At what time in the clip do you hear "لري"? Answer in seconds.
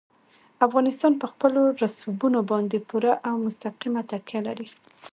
4.47-4.67